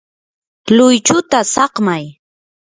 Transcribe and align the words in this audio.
luychuta 0.75 1.39
saqmay. 1.53 2.05